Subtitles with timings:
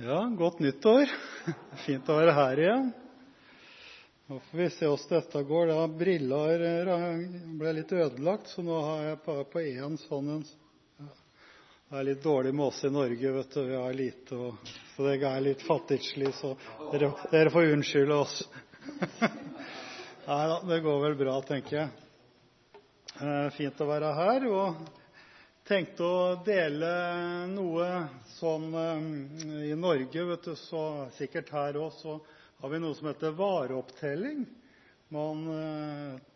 [0.00, 1.10] Ja, godt nyttår.
[1.84, 2.90] Fint å være her igjen.
[4.30, 5.72] Nå får vi se åssen dette går.
[5.98, 6.60] Briller
[7.58, 12.52] ble litt ødelagt, så nå har jeg bare på én sånn Det er litt dårlig
[12.54, 13.58] med oss i Norge, vet du.
[13.72, 14.38] Vi har lite,
[14.94, 16.30] så det er litt fattigslig.
[16.38, 16.52] Så
[16.92, 18.38] dere, får unnskylde oss.
[20.28, 23.50] Nei da, det går vel bra, tenker jeg.
[23.58, 24.46] Fint å være her.
[24.46, 24.97] og
[25.68, 26.88] tenkte å dele
[27.52, 27.88] noe
[28.38, 28.70] sånn
[29.68, 30.82] I Norge, så
[31.18, 32.14] sikkert her òg, så
[32.62, 34.46] har vi noe som heter vareopptelling.
[35.12, 35.42] Man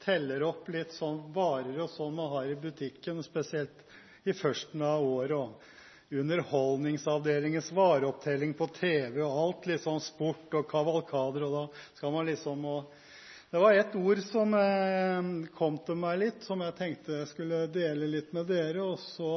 [0.05, 3.81] teller opp litt sånn varer og sånn man har i butikken, spesielt
[4.29, 5.71] i førsten av året.
[6.13, 11.65] Underholdningsavdelingens vareopptelling på TV og alt sånn sport og kavalkader, og da
[11.97, 12.93] skal man liksom og
[13.53, 14.55] det var et ord som
[15.53, 18.81] kom til meg litt, som jeg tenkte jeg skulle dele litt med dere.
[18.81, 19.33] Og så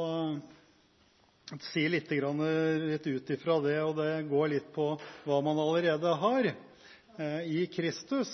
[1.66, 3.76] si litt, litt ut ifra det.
[3.98, 4.86] Det går litt på
[5.26, 6.48] hva man allerede har
[7.44, 8.32] i Kristus.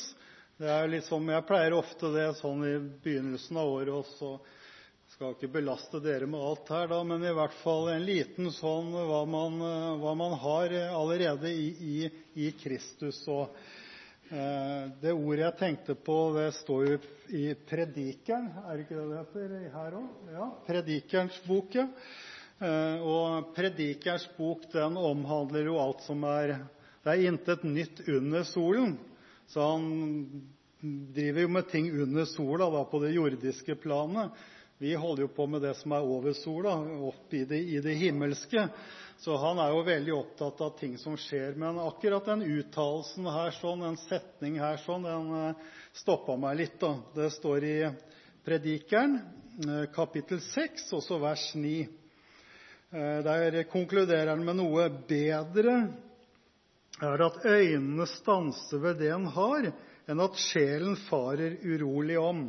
[0.54, 4.14] Det er litt som Jeg pleier ofte det sånn i begynnelsen av året.
[4.20, 4.36] så
[5.16, 9.24] skal ikke belaste dere med alt her, men i hvert fall en liten sånn hva
[9.26, 13.26] man, har allerede i Kristus.
[14.30, 16.98] Og det ordet jeg tenkte på, det står jo
[17.34, 18.48] i Predikeren.
[18.64, 19.96] Er det ikke det det heter her?
[20.32, 21.76] Ja, Predikerens bok.
[22.62, 26.60] Og Predikerens bok den omhandler jo alt som er
[27.02, 28.96] Det er intet nytt under solen.
[29.50, 30.46] Så han
[31.12, 34.30] driver jo med ting under sola, da, på det jordiske planet.
[34.78, 36.76] Vi holder jo på med det som er over sola,
[37.10, 38.68] opp i det, i det himmelske.
[39.22, 41.52] Så han er jo veldig opptatt av ting som skjer.
[41.54, 45.60] Men akkurat den uttalelsen her, sånn, en setning her, sånn, den
[45.94, 46.74] stoppa meg litt.
[46.80, 46.96] da.
[47.14, 47.76] Det står i
[48.42, 49.20] Predikeren,
[49.94, 51.84] kapittel 6, også vers 9.
[53.28, 55.76] Der konkluderer han med noe bedre
[56.98, 59.70] er at øynene stanser ved det en har,
[60.10, 62.48] enn at sjelen farer urolig om.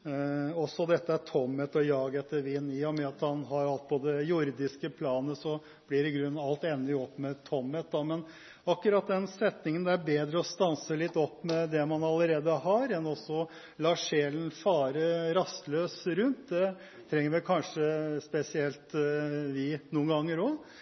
[0.00, 2.72] Eh, også dette er tomhet og jag etter vind.
[2.72, 6.40] I og med at han har alt på det jordiske planet, så blir i grunnen
[6.40, 7.92] alt endelig opp med tomhet.
[7.92, 8.22] Men
[8.64, 12.94] akkurat den setningen det er bedre å stanse litt opp med det man allerede har,
[12.96, 13.44] enn også
[13.84, 16.48] la sjelen fare rastløs rundt.
[16.48, 16.70] Det
[17.10, 17.90] trenger vel kanskje
[18.24, 20.78] spesielt eh, vi noen ganger òg.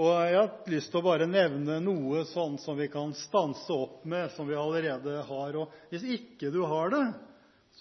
[0.00, 4.06] Og jeg har lyst til å bare nevne noe sånn som vi kan stanse opp
[4.08, 5.60] med, som vi allerede har.
[5.60, 7.02] Og hvis ikke du har det,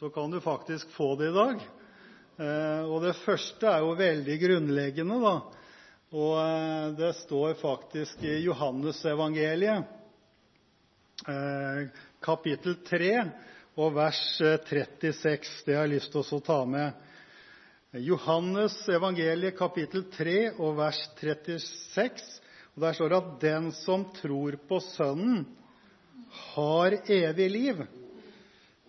[0.09, 1.59] kan du faktisk få det i dag.
[2.89, 5.34] Og det første er jo veldig grunnleggende, da.
[6.17, 9.85] Og det står faktisk i Johannesevangeliet,
[12.25, 13.11] kapittel 3
[13.78, 15.53] og vers 36.
[15.67, 17.07] Det har jeg lyst til å ta med.
[18.01, 22.25] Johannes evangeliet kapittel 3 og vers 36.
[22.73, 25.45] Og Der står det at 'den som tror på Sønnen,
[26.56, 28.00] har evig liv'.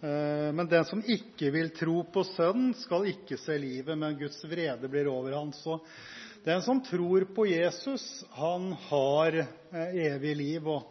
[0.03, 4.89] Men den som ikke vil tro på Sønnen, skal ikke se livet, men Guds vrede
[4.91, 5.53] blir over ham.
[5.55, 5.77] Så
[6.43, 10.67] den som tror på Jesus, han har evig liv.
[10.67, 10.83] og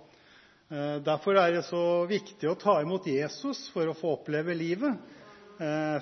[1.03, 4.95] Derfor er det så viktig å ta imot Jesus for å få oppleve livet.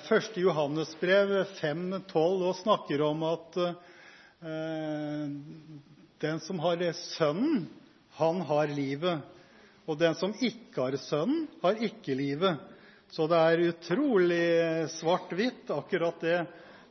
[0.06, 3.58] Første Johannesbrev 5,12 snakker om at
[6.22, 7.66] den som har Sønnen,
[8.22, 9.26] han har livet.
[9.90, 12.69] Og den som ikke har Sønnen, har ikke livet.
[13.10, 16.44] Så det er utrolig svart-hvitt, akkurat det.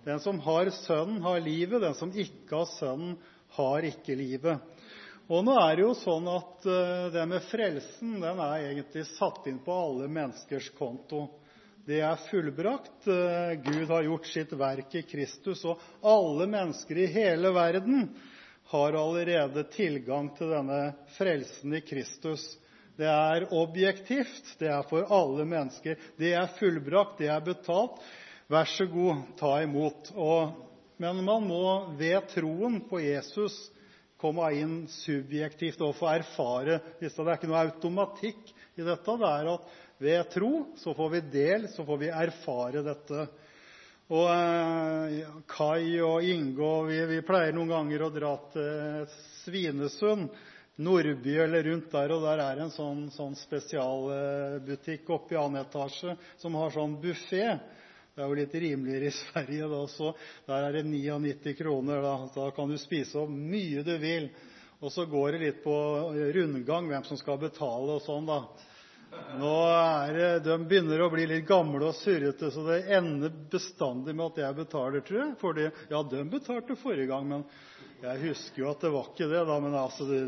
[0.04, 1.80] Den som har Sønnen, har livet.
[1.82, 3.14] Den som ikke har Sønnen,
[3.56, 4.60] har ikke livet.
[5.32, 6.66] Og nå er det jo sånn at
[7.14, 11.28] det med frelsen den er egentlig satt inn på alle menneskers konto.
[11.88, 13.08] Det er fullbrakt.
[13.64, 18.10] Gud har gjort sitt verk i Kristus, og alle mennesker i hele verden
[18.74, 20.82] har allerede tilgang til denne
[21.16, 22.44] frelsen i Kristus.
[23.00, 24.56] Det er objektivt.
[24.60, 26.00] Det er for alle mennesker.
[26.20, 27.22] Det er fullbrakt.
[27.22, 28.02] Det er betalt.
[28.52, 30.10] Vær så god, ta imot.
[31.00, 31.64] Men man må
[32.00, 33.56] ved troen på Jesus
[34.20, 37.22] komme inn subjektivt og få erfare disse.
[37.22, 39.16] Det er ikke noe automatikk i dette.
[39.22, 43.30] Det er at ved tro så får vi del, så får vi erfare dette.
[44.10, 49.06] Og eh, Kai og Inge og vi pleier noen ganger å dra til
[49.46, 50.34] Svinesund
[50.80, 56.16] Nordby eller rundt der, og der er en sånn, sånn spesialbutikk oppe i annen etasje
[56.40, 57.58] som har sånn buffé.
[58.16, 59.68] Det er jo litt rimeligere i Sverige.
[59.72, 60.14] da, så
[60.48, 62.02] Der er det 99 kroner.
[62.04, 64.30] Da, da kan du spise så mye du vil.
[64.80, 65.76] Og så går det litt på
[66.36, 68.30] rundgang hvem som skal betale og sånn,
[70.44, 74.58] De begynner å bli litt gamle og surrete, så det ender bestandig med at jeg
[74.60, 75.72] betaler, tror jeg.
[75.90, 77.46] Ja, de betalte forrige gang, men
[78.04, 79.42] jeg husker jo at det var ikke det.
[79.50, 80.20] da, Men altså, de,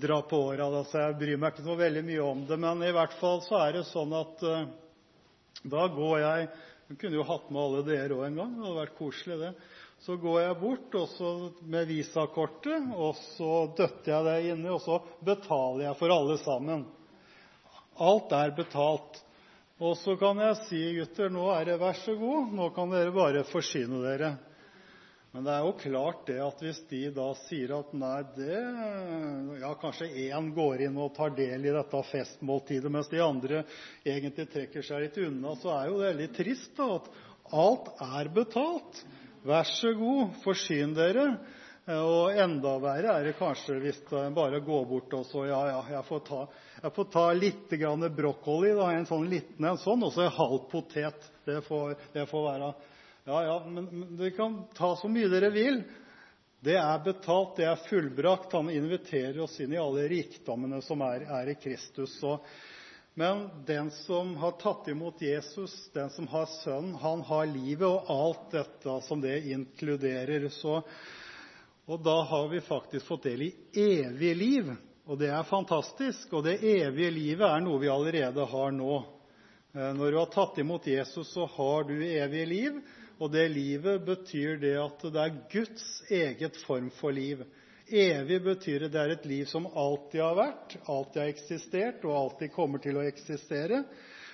[0.00, 2.60] drar på året da, så jeg bryr meg ikke så veldig mye om det.
[2.60, 4.62] Men i hvert fall så er det sånn at uh,
[5.62, 6.50] da går jeg
[6.90, 8.54] Jeg kunne jo hatt med alle dere òg en gang.
[8.54, 9.50] Det hadde vært koselig, det.
[10.02, 10.96] Så går jeg bort
[11.70, 16.82] med visakortet, og så døtter jeg det inni, og så betaler jeg for alle sammen.
[18.00, 19.18] Alt er betalt.
[19.80, 23.12] Og så kan jeg si, gutter, nå er det vær så god, nå kan dere
[23.16, 24.34] bare forsyne dere.
[25.30, 28.56] Men det er jo klart det at hvis de da sier at nei, det
[29.60, 33.62] Ja, kanskje én går inn og tar del i dette festmåltidet, mens de andre
[34.02, 37.10] egentlig trekker seg litt unna, så er jo det veldig trist da, at
[37.62, 39.04] alt er betalt.
[39.46, 41.28] Vær så god, forsyn dere.
[41.88, 45.78] Og enda verre er det kanskje hvis en bare går bort og så Ja, ja,
[45.96, 50.66] jeg får ta, litt grann brokkoli, en sånn liten en sånn, og så en halv
[50.70, 51.30] potet.
[51.46, 52.72] Det får, være
[53.24, 53.88] Ja, ja, men,
[54.18, 55.82] dere kan ta så mye dere vil.
[56.60, 58.52] Det er betalt, det er fullbrakt.
[58.52, 62.20] Han inviterer oss inn i alle rikdommene som er, i Kristus.
[63.16, 68.12] Men den som har tatt imot Jesus, den som har Sønnen, han har livet og
[68.12, 70.50] alt dette som det inkluderer.
[71.90, 74.68] Og da har vi faktisk fått del i evig liv.
[75.10, 76.30] Og det er fantastisk.
[76.38, 78.98] Og det evige livet er noe vi allerede har nå.
[79.74, 82.78] Eh, når du har tatt imot Jesus, så har du evig liv.
[83.18, 87.42] Og det livet betyr det at det er Guds eget form for liv.
[87.90, 92.54] Evig betyr det er et liv som alltid har vært, alltid har eksistert og alltid
[92.54, 93.82] kommer til å eksistere.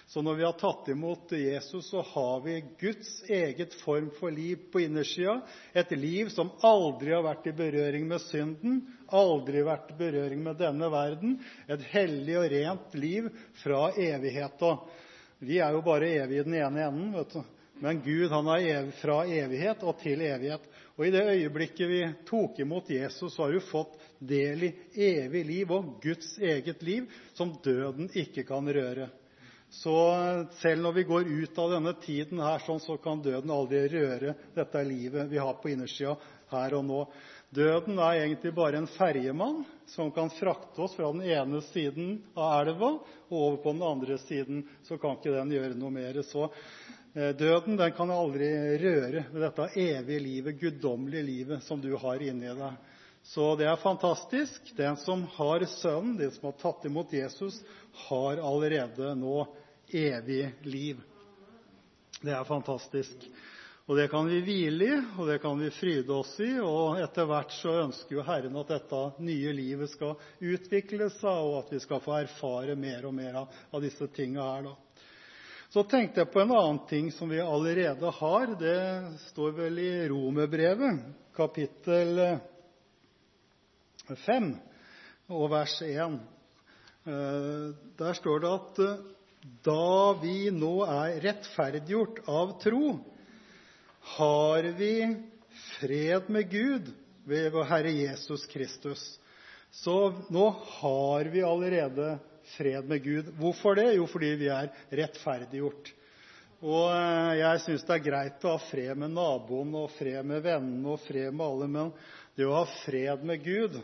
[0.07, 4.69] Så når vi har tatt imot Jesus, så har vi Guds eget form for liv
[4.73, 5.41] på innersida.
[5.73, 10.61] Et liv som aldri har vært i berøring med synden, aldri vært i berøring med
[10.63, 11.35] denne verden.
[11.67, 13.29] Et hellig og rent liv
[13.65, 14.77] fra evigheta.
[15.43, 17.45] Vi er jo bare evige i den ene enden.
[17.83, 20.71] Men Gud er fra evighet og til evighet.
[20.97, 24.75] Og i det øyeblikket vi tok imot Jesus, så har du fått del i
[25.11, 29.11] evig liv og Guds eget liv, som døden ikke kan røre.
[29.77, 29.95] Så
[30.63, 34.35] selv når vi går ut av denne tiden her, sånn, så kan døden aldri røre
[34.57, 36.17] dette livet vi har på innersida
[36.53, 37.01] her og nå.
[37.55, 39.63] Døden er egentlig bare en ferjemann
[39.93, 42.95] som kan frakte oss fra den ene siden av elva
[43.29, 44.65] og over på den andre siden.
[44.89, 46.19] Så kan ikke den gjøre noe mer.
[46.27, 46.49] Så
[47.17, 52.21] Eh, døden den kan aldri røre ved dette evige livet, guddommelige livet, som du har
[52.21, 52.75] inni deg.
[53.27, 54.75] Så det er fantastisk.
[54.77, 57.57] Den som har Sønnen, den som har tatt imot Jesus,
[58.07, 59.47] har allerede nå
[59.89, 61.03] evig liv.
[62.21, 63.29] Det er fantastisk.
[63.87, 66.57] Og det kan vi hvile i, og det kan vi fryde oss i.
[66.59, 71.61] Og etter hvert så ønsker jo Herren at dette nye livet skal utvikle seg, og
[71.61, 74.75] at vi skal få erfare mer og mer av, disse da.
[75.71, 78.57] Så tenkte jeg på en annen ting som vi allerede har.
[78.59, 78.79] Det
[79.31, 81.03] står vel i Romerbrevet,
[81.37, 82.23] kapittel
[84.27, 84.51] 5
[85.37, 86.19] og vers 1.
[87.07, 87.67] Eh,
[87.99, 89.15] der står det at
[89.67, 92.97] da vi nå er rettferdiggjort av tro,
[94.17, 94.95] har vi
[95.79, 96.91] fred med Gud
[97.27, 99.05] ved vår Herre Jesus Kristus.
[99.71, 99.97] Så
[100.33, 100.49] nå
[100.79, 102.17] har vi allerede
[102.57, 103.31] fred med Gud.
[103.39, 103.93] Hvorfor det?
[103.99, 105.93] Jo, fordi vi er rettferdiggjort.
[106.65, 110.41] Og eh, jeg syns det er greit å ha fred med naboen og fred med
[110.47, 111.93] vennene og fred med alle, men
[112.37, 113.77] det å ha fred med Gud,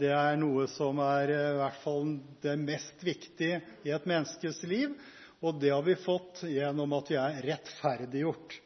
[0.00, 2.08] det er noe som er eh, i hvert fall
[2.42, 4.94] det mest viktige i et menneskes liv.
[5.44, 8.56] Og det har vi fått gjennom at vi er rettferdiggjort.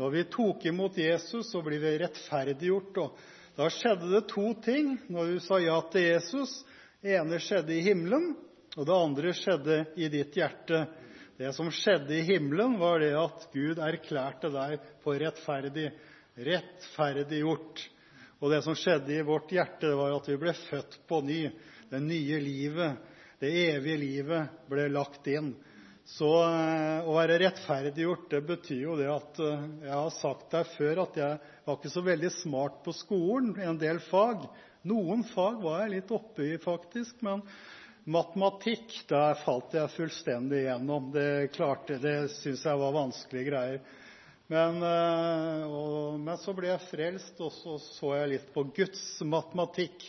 [0.00, 3.00] Når vi tok imot Jesus, så blir vi rettferdiggjort.
[3.58, 6.54] Da skjedde det to ting når du sa ja til Jesus.
[7.04, 8.32] Det ene skjedde i himmelen,
[8.78, 10.86] og det andre skjedde i ditt hjerte.
[11.36, 15.90] Det som skjedde i himmelen, var det at Gud erklærte deg på rettferdig,
[16.48, 17.82] rettferdiggjort.
[18.42, 21.44] Og det som skjedde i vårt hjerte, det var at vi ble født på ny.
[21.92, 22.96] Det nye livet,
[23.38, 25.52] det evige livet, ble lagt inn.
[26.10, 30.72] Så eh, å være rettferdiggjort, det betyr jo det at eh, Jeg har sagt deg
[30.74, 34.48] før at jeg var ikke så veldig smart på skolen i en del fag.
[34.90, 37.22] Noen fag var jeg litt oppe i, faktisk.
[37.22, 37.46] Men
[38.10, 38.96] matematikk
[39.44, 41.12] falt jeg fullstendig igjennom.
[41.14, 41.46] Det
[42.02, 43.84] det syns jeg var vanskelige greier.
[44.46, 45.68] Men, eh,
[46.18, 50.04] men, så ble jeg frelst, og så så jeg litt på Guds matematikk.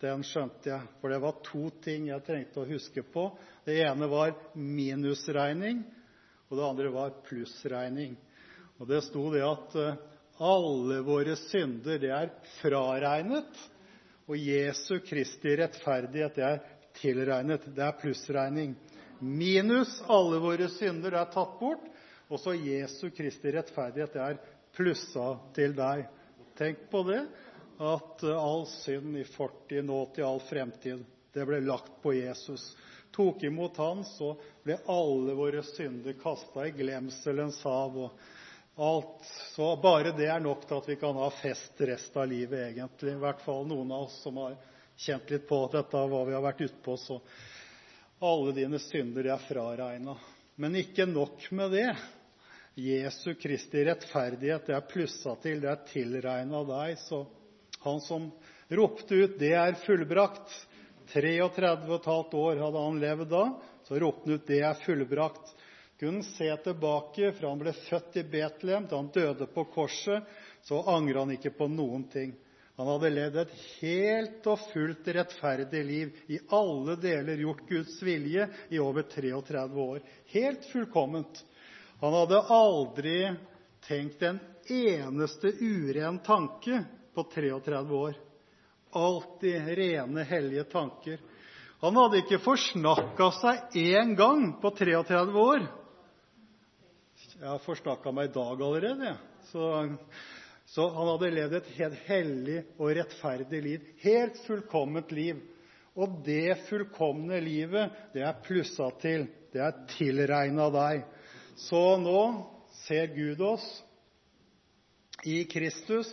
[0.00, 3.30] Den skjønte jeg, for det var to ting jeg trengte å huske på.
[3.64, 5.80] Det ene var minusregning,
[6.48, 8.14] og det andre var plussregning.
[8.76, 10.02] Og det sto det at eh,
[10.46, 13.64] alle våre synder er fraregnet.
[14.26, 16.60] Og Jesu Kristi rettferdighet er
[16.98, 17.68] tilregnet.
[17.72, 18.74] Det er plussregning.
[19.20, 21.84] Minus alle våre synder er tatt bort.
[22.28, 24.16] Og så Jesu Kristi rettferdighet.
[24.16, 24.40] Er
[24.76, 26.06] plussa til deg.
[26.58, 27.22] Tenk på det.
[27.76, 31.02] At all synd i fortid, nåtid, all fremtid,
[31.36, 32.70] det ble lagt på Jesus.
[33.12, 34.30] Tok imot han, så
[34.64, 37.98] ble alle våre synder kasta i glemselens hav.
[38.76, 43.12] og bare det er nok til at vi kan ha fest resten av livet, egentlig.
[43.12, 44.56] I hvert fall noen av oss som har
[44.96, 46.96] kjent litt på dette, hva vi har vært utpå.
[46.96, 47.20] Så
[48.24, 50.16] alle dine synder er fraregna.
[50.56, 51.90] Men ikke nok med det.
[52.76, 56.98] Jesu Kristi rettferdighet det er plussa til, det er tilregna deg.
[57.00, 57.22] Så
[57.80, 58.26] han som
[58.68, 60.52] ropte ut 'Det er fullbrakt',
[61.14, 63.44] 33,5 år hadde han levd da,
[63.88, 65.54] så ropte han ut 'Det er fullbrakt'.
[65.98, 70.22] Kunne se tilbake fra han ble født i Betlehem til han døde på korset,
[70.62, 72.36] så angrer han ikke på noen ting.
[72.76, 78.50] Han hadde levd et helt og fullt rettferdig liv, i alle deler gjort Guds vilje
[78.68, 80.00] i over 33 år.
[80.26, 81.40] Helt fullkomment.
[82.00, 83.34] Han hadde aldri
[83.86, 84.38] tenkt en
[84.68, 86.84] eneste uren tanke
[87.14, 88.14] på 33 år.
[88.90, 91.18] Alltid rene, hellige tanker.
[91.80, 95.66] Han hadde ikke forsnakka seg én gang på 33 år.
[97.36, 99.16] Jeg har forsnakka meg i dag allerede.
[99.50, 103.90] Så han hadde levd et helt hellig og rettferdig liv.
[104.04, 105.40] Helt fullkomment liv.
[105.96, 109.28] Og det fullkomne livet, det er plussa til.
[109.52, 111.06] Det er tilregna deg.
[111.56, 112.46] Så nå
[112.86, 113.64] ser Gud oss
[115.24, 116.10] i Kristus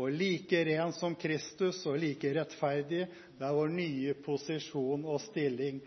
[0.00, 3.04] og like ren som Kristus og like rettferdig.
[3.36, 5.82] Det er vår nye posisjon og stilling.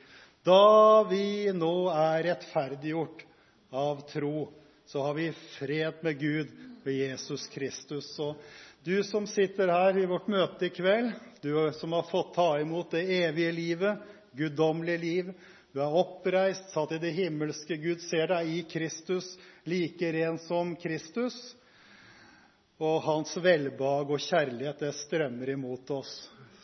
[0.46, 3.26] Da vi nå er rettferdiggjort
[3.74, 4.46] av tro,
[4.88, 6.54] så har vi fred med Gud
[6.86, 8.14] ved Jesus Kristus.
[8.86, 11.50] Du som sitter her i vårt møte i kveld, du
[11.82, 14.06] som har fått ta imot det evige livet,
[14.38, 15.34] guddommelige liv,
[15.74, 17.78] du er oppreist, satt i det himmelske.
[17.78, 19.28] Gud ser deg i Kristus,
[19.68, 21.36] like ren som Kristus.
[22.78, 26.14] Og hans velbehag og kjærlighet det strømmer imot oss.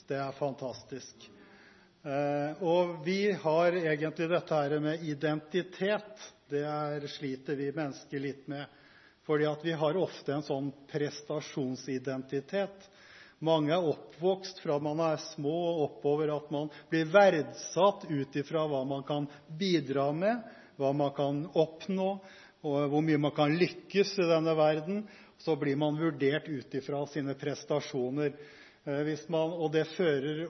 [0.08, 1.28] Det er fantastisk.
[2.04, 6.26] Eh, og vi har egentlig dette her med identitet.
[6.52, 8.66] Det er, sliter vi mennesker litt med.
[9.24, 12.90] Fordi at vi har ofte en sånn prestasjonsidentitet.
[13.44, 18.64] Mange er oppvokst fra man er små og oppover at man blir verdsatt ut ifra
[18.72, 19.26] hva man kan
[19.60, 20.40] bidra med,
[20.80, 22.08] hva man kan oppnå,
[22.64, 25.02] og hvor mye man kan lykkes i denne verden
[25.44, 28.32] så blir man vurdert ut ifra sine prestasjoner.
[28.88, 29.12] Eh,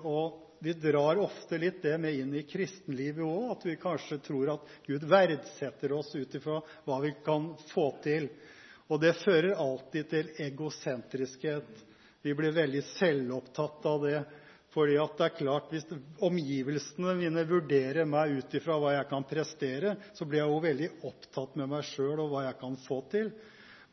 [0.04, 4.52] og Vi drar ofte litt det med inn i kristenlivet òg, at vi kanskje tror
[4.54, 8.30] at Gud verdsetter oss ut ifra hva vi kan få til.
[8.88, 11.84] Og det fører alltid til egosentriskhet.
[12.24, 14.24] Vi blir veldig selvopptatt av det.
[14.74, 15.84] At det er klart, Hvis
[16.24, 20.88] omgivelsene mine vurderer meg ut ifra hva jeg kan prestere, så blir jeg jo veldig
[21.12, 23.30] opptatt med meg sjøl og hva jeg kan få til.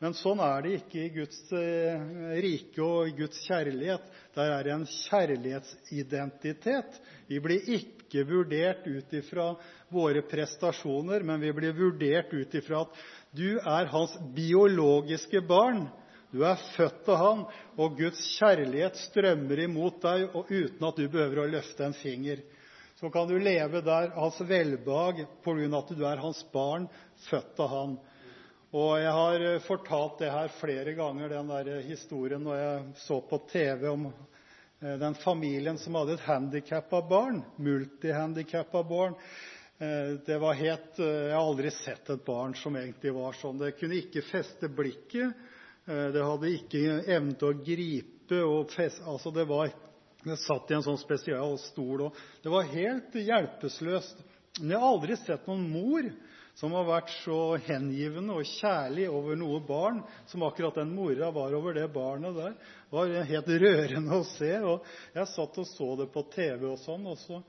[0.01, 2.01] Men sånn er det ikke i Guds eh,
[2.41, 4.09] rike og i Guds kjærlighet.
[4.33, 6.97] Der er det en kjærlighetsidentitet.
[7.29, 9.51] Vi blir ikke vurdert ut ifra
[9.93, 12.97] våre prestasjoner, men vi blir vurdert ut ifra at
[13.37, 15.85] du er hans biologiske barn.
[16.31, 17.41] Du er født av han,
[17.75, 22.39] og Guds kjærlighet strømmer imot deg uten at du behøver å løfte en finger.
[23.01, 26.87] Så kan du leve der hans velbehag på grunn av at du er hans barn,
[27.27, 27.97] født av han.
[28.71, 33.17] Og jeg har eh, fortalt det her flere ganger, den der historien når jeg så
[33.27, 37.41] på TV om eh, den familien som hadde et handikappa barn.
[37.59, 39.17] Multihandikappa barn.
[39.81, 43.59] Eh, Jeg har aldri sett et barn som egentlig var sånn.
[43.59, 45.35] Det kunne ikke feste blikket.
[45.85, 48.41] Det hadde ikke evnen til å gripe.
[48.45, 48.73] og
[49.09, 52.09] altså Det satt i en sånn spesiell stol.
[52.43, 54.21] Det var helt hjelpeløst.
[54.59, 56.11] Men jeg har aldri sett noen mor
[56.59, 61.55] som har vært så hengivende og kjærlig over noe barn som akkurat den mora var
[61.57, 62.57] over det barnet der.
[62.59, 64.51] Det var helt rørende å se.
[65.15, 67.39] Jeg satt og så det på TV, og sånn, og så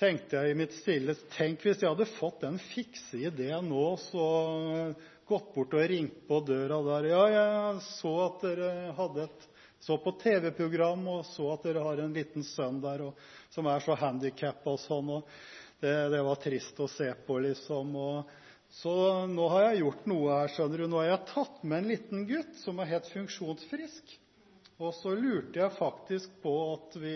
[0.00, 4.28] tenkte jeg i mitt stille Tenk hvis jeg hadde fått den fikse ideen nå, så
[5.30, 7.08] gått bort og ringt på døra der.
[7.12, 9.28] Ja, jeg så at dere
[9.80, 13.06] så på TV-program og så at dere har en liten sønn der
[13.54, 15.12] som er så handikappa og sånn.
[15.14, 15.28] og
[15.80, 17.94] det, var trist å se på, liksom.
[18.70, 18.92] Så
[19.26, 20.88] nå har jeg gjort noe her, skjønner du.
[20.90, 24.12] Nå har jeg tatt med en liten gutt som er helt funksjonsfrisk.
[24.80, 27.14] Og så lurte jeg faktisk på at vi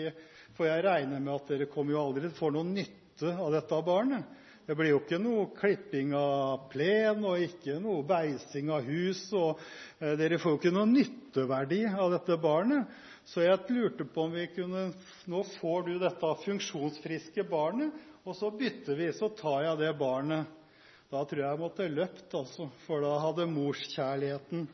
[0.55, 1.67] For jeg regner med at dere
[1.99, 4.23] aldri får noen nytte av dette barnet.
[4.65, 9.27] Det blir jo ikke noe klipping av plen og ikke noe beising av hus.
[9.37, 9.59] og
[9.99, 12.89] eh, Dere får jo ikke noe nytteverdi av dette barnet.
[13.29, 14.87] Så jeg lurte på om vi kunne
[15.29, 17.93] Nå får du dette funksjonsfriske barnet,
[18.25, 19.11] og så bytter vi.
[19.13, 20.49] Så tar jeg det barnet.
[21.13, 24.65] Da tror jeg jeg måtte løpt, altså, for da hadde morskjærligheten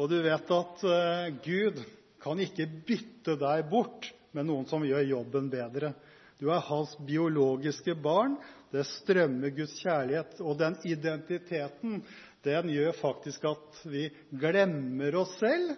[0.00, 1.84] Og du vet at uh, Gud
[2.24, 5.92] kan ikke bytte deg bort med noen som gjør jobben bedre.
[6.38, 8.36] Du er hans biologiske barn.
[8.74, 10.38] Det strømmer Guds kjærlighet.
[10.42, 12.00] Og den identiteten
[12.44, 15.70] den gjør faktisk at vi glemmer oss selv,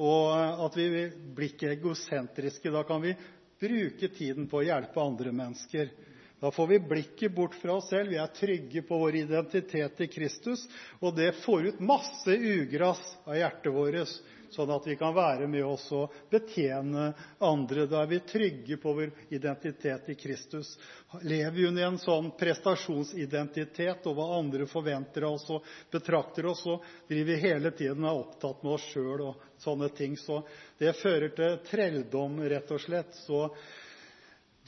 [0.00, 0.88] og at vi
[1.36, 2.72] blir ikke egosentriske.
[2.74, 3.14] Da kan vi
[3.60, 5.92] bruke tiden på å hjelpe andre mennesker.
[6.40, 8.10] Da får vi blikket bort fra oss selv.
[8.14, 10.64] Vi er trygge på vår identitet i Kristus.
[11.04, 14.18] Og det får ut masse ugress av hjertet vårt
[14.54, 17.10] sånn at vi kan være med oss og betjene
[17.44, 17.84] andre.
[17.90, 20.72] Da er vi trygge på vår identitet i Kristus.
[21.22, 26.64] Lever vi under en sånn prestasjonsidentitet og hva andre forventer av oss og betrakter oss,
[26.66, 26.78] så
[27.08, 30.16] driver vi hele tiden opptatt med oss sjøl og sånne ting.
[30.18, 30.42] Så
[30.80, 33.14] det fører til trelldom, rett og slett.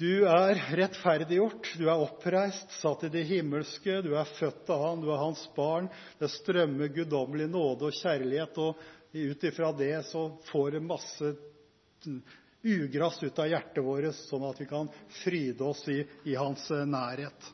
[0.02, 5.02] Du er rettferdiggjort, du er oppreist, satt i det himmelske, du er født av Han,
[5.04, 5.86] du er Hans barn.
[6.18, 8.58] Det strømmer guddommelig nåde og kjærlighet.
[8.58, 8.80] og
[9.12, 10.00] ut ifra det
[10.48, 11.30] får det masse
[12.64, 14.90] ugress ut av hjertet vårt, sånn at vi kan
[15.22, 16.00] fryde oss i,
[16.34, 17.52] hans eh, nærhet.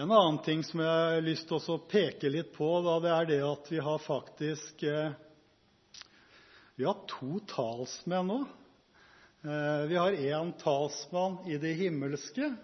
[0.00, 2.70] En annen ting som jeg har lyst til å peke litt på,
[3.04, 5.12] det er at vi faktisk eh,
[6.80, 8.42] har to talsmenn nå.
[9.44, 12.54] Eh, vi har én talsmann i det himmelske.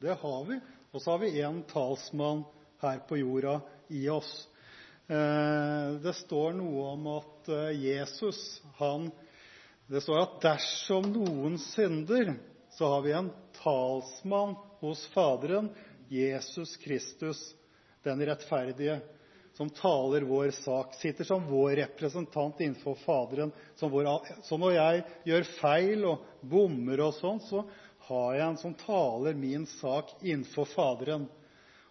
[0.00, 0.60] Det har vi.
[0.90, 2.42] Og så har vi én talsmann
[2.82, 4.48] her på jorda i oss.
[5.06, 8.60] Eh, det står noe om at eh, Jesus
[9.86, 12.34] Det står at dersom noen synder,
[12.76, 13.32] så har vi en
[13.62, 15.70] talsmann hos Faderen,
[16.12, 17.40] Jesus Kristus,
[18.04, 19.00] den rettferdige,
[19.58, 20.94] som taler vår sak.
[20.94, 23.50] Sitter som vår representant innenfor Faderen.
[23.74, 27.64] Så når jeg gjør feil og bommer og sånn, så
[28.06, 31.26] har jeg en som taler min sak innenfor Faderen.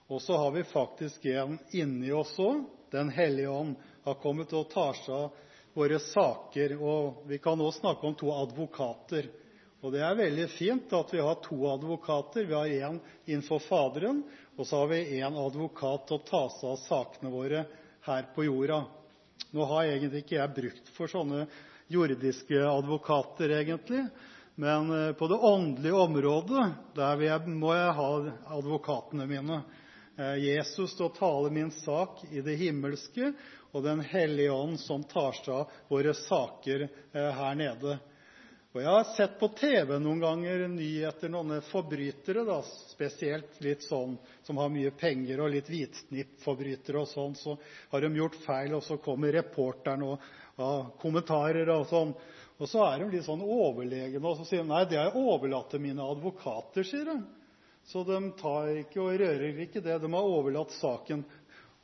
[0.07, 2.63] Og så har vi faktisk en inni oss òg,
[2.95, 3.75] den hellige ånd
[4.07, 5.43] har kommet og tar seg av
[5.75, 6.77] våre saker.
[6.79, 9.27] Og vi kan også snakke om to advokater.
[9.85, 12.47] Og det er veldig fint at vi har to advokater.
[12.49, 14.23] Vi har én innenfor Faderen,
[14.57, 17.65] og så har vi én advokat til å ta seg av sakene våre
[18.07, 18.81] her på jorda.
[19.53, 21.45] Nå har egentlig ikke jeg brukt for sånne
[21.93, 24.07] jordiske advokater, egentlig.
[24.57, 26.63] Men eh, på det åndelige området
[26.97, 28.09] der må jeg ha
[28.57, 29.61] advokatene mine.
[30.17, 33.31] Eh, Jesus til å tale min sak i det himmelske,
[33.75, 37.99] og Den hellige ånd som tar seg av våre saker eh, her nede.
[38.81, 42.43] Jeg har sett på TV noen ganger nyheter noen forbrytere,
[42.91, 47.33] spesielt litt sånn som har mye penger, og litt hvitsnippforbrytere og sånn.
[47.39, 47.55] Så
[47.93, 50.69] har de gjort feil, og så kommer reporteren ja,
[51.01, 52.13] kommentarer og sånn.
[52.57, 55.25] Og så er de litt sånn overlegne, og så sier de nei, det har jeg
[55.25, 57.17] overlatt til mine advokater, sier de.
[57.87, 59.97] Så de tar ikke og rører ikke det.
[60.03, 61.23] De har overlatt saken.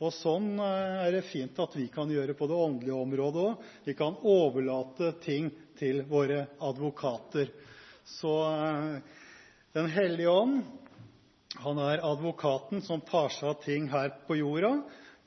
[0.04, 3.68] Og Sånn eh, er det fint at vi kan gjøre på det åndelige området òg.
[3.86, 5.48] Vi kan overlate ting
[5.84, 7.52] til våre advokater.
[8.04, 8.98] Så eh,
[9.74, 10.62] Den hellige ånd
[11.64, 14.78] han er advokaten som tar seg av ting her på jorda.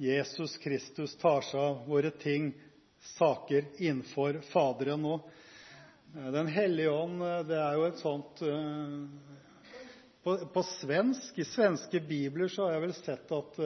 [0.03, 2.51] Jesus Kristus tar seg av våre ting,
[3.17, 5.05] saker innenfor Faderen.
[5.13, 8.45] Eh, Den hellige ånd det er jo et sånt
[10.27, 13.61] på, svensk, I svenske bibler så har jeg vel sett at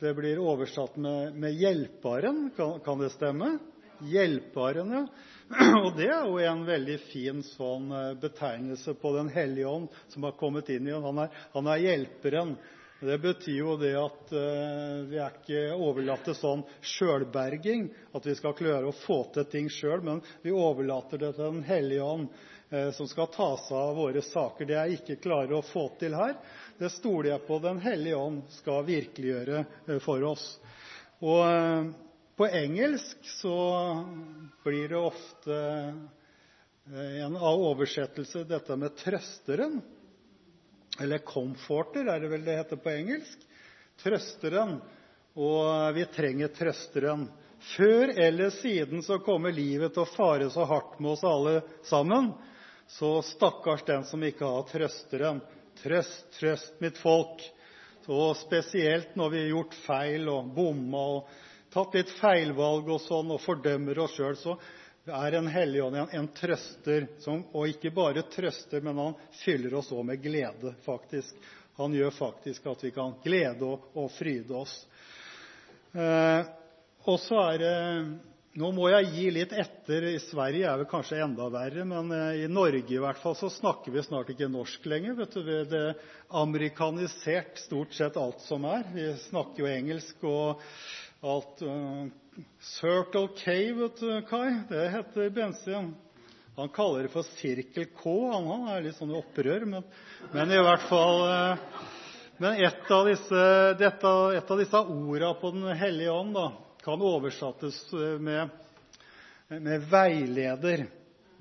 [0.00, 1.58] det blir oversatt med.
[2.56, 3.50] Kan, kan, det stemme?
[5.84, 10.26] Og det er jo en veldig fin sånn uh, betegnelse på Den hellige ånd som
[10.28, 11.06] har kommet inn i oss.
[11.54, 12.56] Han, er hjelperen.
[13.00, 18.36] Det betyr jo det at uh, vi er ikke overlatt til sånn sjølberging, at vi
[18.38, 22.30] skal klare å få til ting sjøl, men vi overlater det til Den hellige ånd
[22.70, 24.66] Eh, som skal ta seg av våre saker.
[24.68, 26.34] Det jeg ikke klarer å få til her,
[26.76, 30.44] det stoler jeg på Den hellige ånd skal virkeliggjøre eh, for oss.
[32.38, 34.04] Eh, på engelsk så
[34.64, 35.54] blir det ofte
[37.24, 39.80] en av oversettelse dette med trøsteren.
[41.00, 43.38] Eller comforter, er det vel det heter på engelsk.
[44.02, 44.78] Trøsteren.
[45.34, 47.28] Og vi trenger trøsteren.
[47.76, 52.30] Før eller siden så kommer livet til å fare så hardt med oss alle sammen
[52.88, 55.42] så stakkars den som ikke har trøsteren.
[55.82, 57.42] Trøst, trøst mitt folk.
[58.40, 60.54] Spesielt når vi har gjort feil og
[61.78, 64.58] tatt litt feilvalg og sånn, og fordømmer oss sjøl, så
[65.08, 67.06] er Den hellige ånd en, en trøster.
[67.56, 71.36] Og ikke bare trøster, men han fyller oss òg med glede, faktisk.
[71.78, 74.74] Han gjør faktisk at vi kan glede og, fryde oss.
[75.94, 76.50] Eh,
[77.08, 77.76] og så er det
[78.58, 80.02] Nå må jeg gi litt etter.
[80.08, 83.94] I Sverige er det kanskje enda verre, men i Norge i hvert fall så snakker
[83.94, 85.20] vi snart ikke norsk lenger.
[85.30, 86.00] Det er
[86.40, 88.88] amerikanisert stort sett alt som er.
[88.96, 90.64] Vi snakker jo engelsk og
[91.20, 91.58] alt.
[92.60, 95.94] Circle K, vet du, Kai, det heter bensin.
[96.56, 98.12] Han kaller det for Sirkel K.
[98.32, 99.84] Han, er litt sånn i opprør, men,
[100.50, 101.20] i hvert fall
[102.38, 106.38] Men et av disse, orda på Den hellige ånd
[106.84, 107.80] kan oversettes
[108.22, 108.52] med,
[109.50, 110.86] med veileder.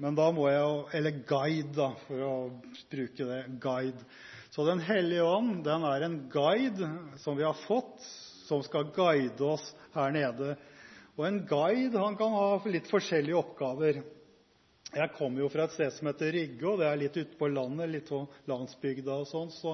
[0.01, 2.33] Eller guide, for å
[2.89, 3.43] bruke det.
[4.49, 6.89] Så Den hellige ånd er en guide
[7.21, 8.01] som vi har fått,
[8.47, 10.55] som skal guide oss her nede.
[11.17, 14.03] Og en guide han kan ha litt forskjellige oppgaver.
[14.93, 17.49] Jeg kommer jo fra et sted som heter Rygge, og det er litt ute på
[17.51, 19.49] landet, litt på landsbygda og sånn.
[19.51, 19.73] Så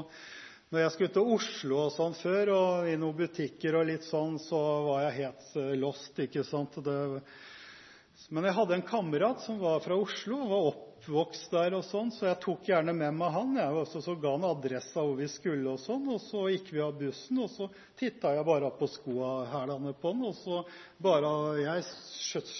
[0.73, 4.39] når jeg skulle til Oslo og sånn før, og i noen butikker og litt sånn,
[4.41, 6.79] så var jeg helt lost, ikke sant.
[8.33, 10.65] Men jeg hadde en kamerat som var fra Oslo og var
[11.03, 13.57] oppvokst der, og sånn, så jeg tok gjerne med meg han.
[13.57, 17.41] Jeg ga han adressa hvor vi skulle, og sånn, og så gikk vi av bussen.
[17.43, 17.67] Og så
[17.99, 20.63] titta jeg bare på skoahælene på han, og så
[21.03, 21.83] bare Jeg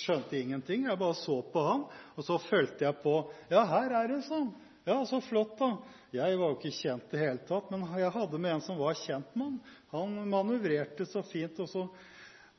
[0.04, 0.86] skjønte ingenting.
[0.90, 1.86] Jeg bare så på han,
[2.18, 3.16] og så følte jeg på
[3.52, 4.52] Ja, her er det sånn.
[4.86, 5.78] Ja, så flott, da.
[6.14, 8.78] Jeg var jo ikke kjent i det hele tatt, men jeg hadde med en som
[8.78, 9.60] var kjent med han.
[9.94, 11.58] Han manøvrerte så fint.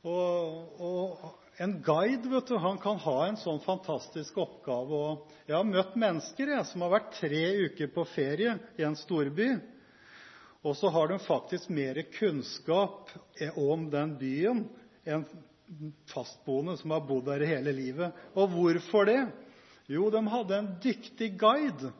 [0.05, 5.01] Og en guide vet du, han kan ha en sånn fantastisk oppgave.
[5.47, 9.53] Jeg har møtt mennesker som har vært tre uker på ferie i en storby.
[10.65, 13.11] Og så har de faktisk mer kunnskap
[13.61, 14.65] om den byen
[15.05, 15.23] enn
[16.11, 18.15] fastboende som har bodd der hele livet.
[18.35, 19.21] Og hvorfor det?
[19.89, 21.93] Jo, de hadde en dyktig guide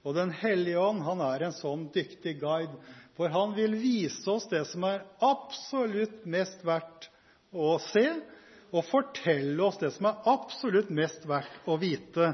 [0.00, 2.72] og Den hellige ånd han er en sånn dyktig guide,
[3.18, 7.10] for han vil vise oss det som er absolutt mest verdt
[7.52, 8.06] å se,
[8.70, 12.32] og fortelle oss det som er absolutt mest verdt å vite.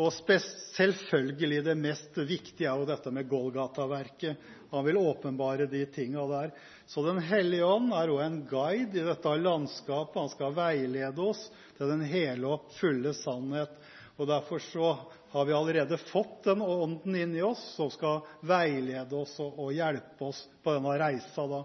[0.00, 4.38] Og selvfølgelig det mest viktige er jo dette med Golgata-verket.
[4.70, 6.52] Han vil åpenbare de tinga der.
[6.86, 10.20] Så Den hellige ånd er òg en guide i dette landskapet.
[10.20, 11.42] Han skal veilede oss
[11.76, 13.74] til den hele og fulle sannhet.
[14.20, 14.98] Derfor så
[15.32, 20.42] har vi allerede fått den ånden inni oss som skal veilede oss og hjelpe oss
[20.62, 21.46] på denne reisa.
[21.46, 21.62] da.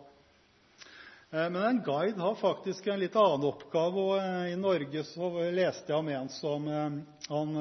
[1.36, 4.04] Men en guide har faktisk en litt annen oppgave.
[4.04, 7.58] og eh, I Norge så leste jeg om en som eh, han,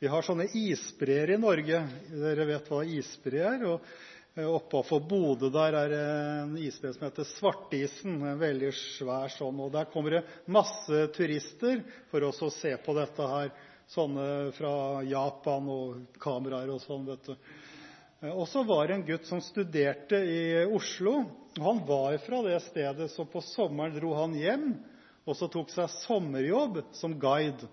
[0.00, 1.82] Vi har sånne isbreer i Norge.
[2.08, 3.66] Dere vet hva isbre er?
[3.68, 3.84] og
[4.40, 8.22] Oppafor Bodø er en isbre som heter Svartisen.
[8.24, 9.60] En veldig svær sånn.
[9.60, 13.52] og Der kommer det masse turister for å se på dette her
[13.90, 17.04] sånne fra Japan og kameraer og sånn.
[17.10, 17.34] vet du.
[17.34, 18.09] Eh, og
[18.48, 21.24] så var det en gutt som studerte i Oslo.
[21.56, 24.74] Han var fra det stedet, så på sommeren dro han hjem
[25.28, 27.68] og så tok seg sommerjobb som guide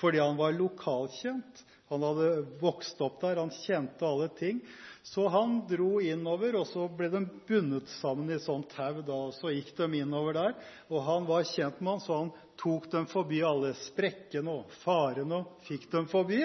[0.00, 1.60] fordi han var lokalkjent.
[1.92, 4.58] Han hadde vokst opp der, han kjente alle ting.
[5.06, 9.02] Så han dro innover, og så ble de bundet sammen i sånt tau.
[9.04, 10.56] og Så gikk de innover der,
[10.88, 15.42] og han var kjent med han, så han tok dem forbi alle sprekkene og farene
[15.42, 16.40] og fikk dem forbi.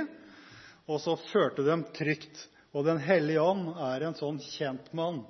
[0.86, 2.43] Og så førte dem trygt.
[2.75, 5.21] Og Den hellige ånd er en sånn kjentmann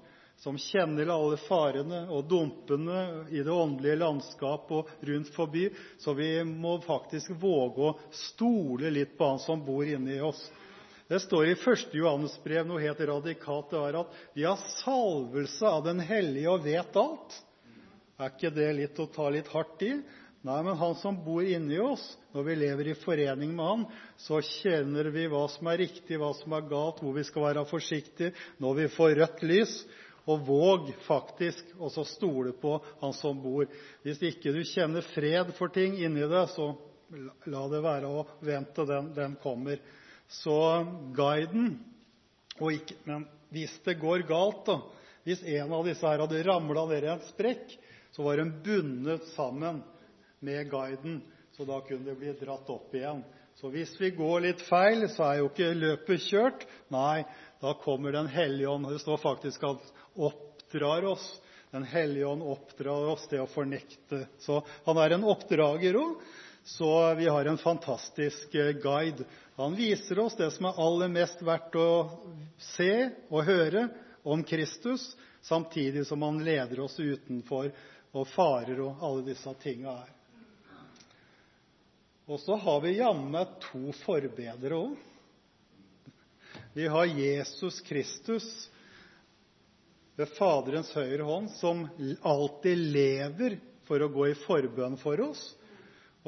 [0.41, 2.99] som kjenner alle farene og dumpene
[3.33, 5.67] i det åndelige landskap og rundt forbi.
[6.01, 7.95] Så vi må faktisk våge å
[8.29, 10.39] stole litt på han som bor inni oss.
[11.07, 11.93] Det står i 1.
[11.95, 13.71] Johannes brev noe helt radikalt.
[13.71, 17.37] Det er at vi har salvelse av Den hellige og vet alt.
[18.17, 19.93] Er ikke det litt å ta litt hardt i?
[20.45, 22.03] Nei, men han som bor inni oss,
[22.35, 23.85] når vi lever i forening med han,
[24.21, 27.63] så kjenner vi hva som er riktig, hva som er galt, hvor vi skal være
[27.69, 29.73] forsiktige når vi får rødt lys.
[30.27, 33.63] Og våg faktisk å stole på han som bor.
[34.03, 36.73] Hvis ikke du kjenner fred for ting inni deg, så
[37.47, 39.79] la det være å vente den, kommer.
[40.43, 40.57] Så
[41.15, 41.77] guiden
[43.07, 43.23] Men
[43.53, 44.81] hvis det går galt, da
[45.23, 47.71] Hvis en av disse her hadde ramla ned i en sprekk,
[48.15, 49.79] så var de bundet sammen
[50.39, 51.21] med guiden,
[51.57, 53.23] så da kunne det bli dratt opp igjen.
[53.57, 56.65] Så hvis vi går litt feil, så er jo ikke løpet kjørt.
[56.93, 57.23] Nei,
[57.61, 58.85] da kommer Den hellige ånd.
[58.91, 61.25] Det står faktisk at oppdrar oss.
[61.73, 64.27] Den hellige ånd oppdrar oss til å fornekte.
[64.45, 66.21] Så han er en oppdrager òg.
[66.67, 69.25] Så vi har en fantastisk eh, guide.
[69.55, 71.89] Han viser oss det som er aller mest verdt å
[72.75, 72.91] se
[73.31, 73.87] og høre
[74.27, 77.71] om Kristus, samtidig som han leder oss utenfor
[78.11, 80.16] og farer og alle disse tinga er.
[82.27, 84.95] Og så har vi jammen to forbedere òg.
[86.75, 88.47] Vi har Jesus Kristus
[90.17, 91.85] ved Faderens høyre hånd, som
[92.21, 95.45] alltid lever for å gå i forbønn for oss.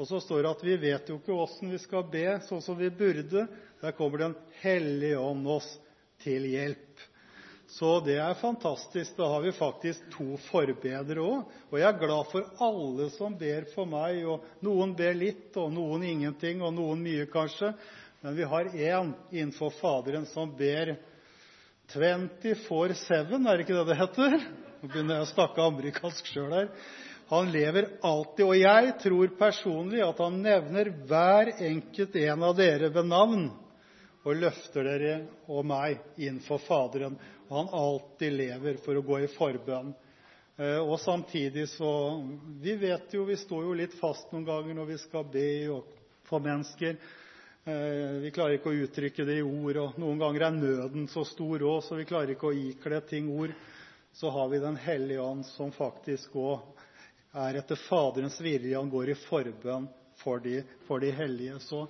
[0.00, 2.78] Og så står det at vi vet jo ikke åssen vi skal be sånn som
[2.80, 3.44] vi burde.
[3.82, 5.68] Der kommer Den hellige ånd oss
[6.24, 7.04] til hjelp.
[7.70, 9.14] Så det er fantastisk.
[9.16, 11.60] Da har vi faktisk to forbedere også.
[11.70, 14.24] Og jeg er glad for alle som ber for meg.
[14.66, 17.70] Noen ber litt, og noen ingenting, og noen mye, kanskje.
[18.24, 20.96] Men vi har én innenfor Faderen som ber
[21.94, 24.36] 24-7, er det ikke det det heter?
[24.80, 26.68] Nå begynner jeg å snakke amerikansk sjøl her.
[27.30, 28.44] Han lever alltid.
[28.46, 33.50] Og jeg tror personlig at han nevner hver enkelt en av dere ved navn
[34.20, 35.14] og løfter dere
[35.48, 37.16] og meg innenfor Faderen.
[37.50, 39.90] Han alltid lever for å gå i forbønn.
[40.54, 41.90] Eh, og samtidig så
[42.62, 45.48] Vi vet jo, vi står jo litt fast noen ganger når vi skal be
[46.28, 46.94] for mennesker.
[47.64, 51.24] Eh, vi klarer ikke å uttrykke det i ord, og noen ganger er nøden så
[51.26, 53.56] stor òg, så vi klarer ikke å ikle ting ord.
[54.14, 56.62] Så har vi Den hellige ånd, som faktisk òg
[57.34, 58.78] er etter Faderens vilje.
[58.78, 59.90] Han går i forbønn
[60.22, 61.58] for de, de hellige.
[61.66, 61.86] Så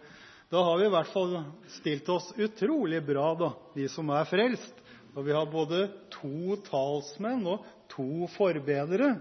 [0.51, 1.42] da har vi i hvert fall
[1.81, 4.77] stilt oss utrolig bra, vi som er frelst.
[5.14, 9.16] Og vi har både to talsmenn og to forbedere.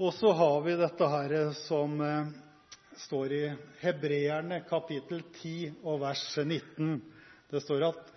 [0.00, 1.34] Og så har vi dette her
[1.66, 2.30] som eh,
[3.04, 3.42] står i
[3.82, 6.96] Hebreerne kapittel 10 og vers 19.
[7.50, 8.08] Det står at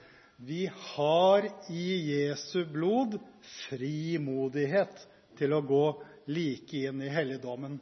[0.43, 0.65] vi
[0.95, 3.19] har i Jesu blod
[3.67, 5.03] frimodighet
[5.37, 5.85] til å gå
[6.33, 7.77] like inn i helligdommen.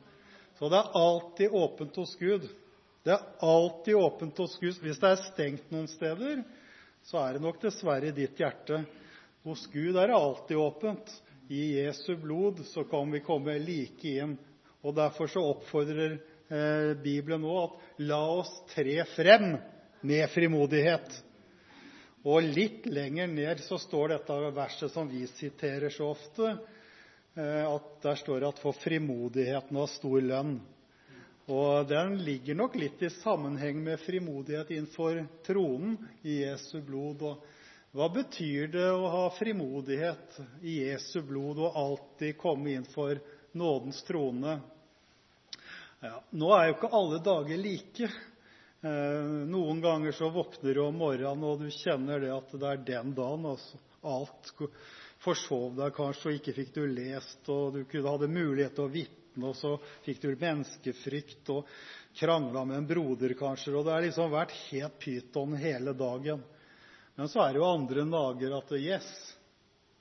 [0.60, 2.50] Så det er alltid åpent hos Gud.
[3.06, 4.76] Det er alltid åpent hos Gud.
[4.84, 6.44] Hvis det er stengt noen steder,
[7.04, 8.84] så er det nok dessverre i ditt hjerte.
[9.46, 11.12] Hos Gud er det alltid åpent.
[11.52, 14.38] I Jesu blod kan vi komme like inn.
[14.82, 16.16] Og Derfor oppfordrer
[16.50, 19.56] eh, Bibelen nå at la oss tre frem
[20.02, 21.10] med frimodighet.
[22.22, 26.56] Og litt lenger ned så står dette verset som vi siterer så ofte.
[27.34, 30.60] Eh, at 'for frimodigheten har stor lønn'.
[31.52, 37.26] Og Den ligger nok litt i sammenheng med frimodighet innenfor tronen i Jesu blod.
[37.92, 43.20] Hva betyr det å ha frimodighet i Jesu blod og alltid komme inn for
[43.52, 44.62] nådens trone?
[46.32, 48.08] Nå er jo ikke alle dager like.
[48.82, 52.86] Eh, noen ganger så våkner du om morgenen og du kjenner det at det er
[52.94, 53.50] den dagen.
[53.52, 54.56] altså Alt
[55.22, 58.94] forsov deg kanskje, og ikke fikk du lest, og du hadde mulighet til å
[59.32, 61.67] vitne, og så fikk du menneskefrykt og
[62.15, 63.76] krangla med en broder, kanskje.
[63.76, 66.41] Og det har liksom vært helt pyton hele dagen.
[67.15, 69.36] Men så er det jo andre dager at yes,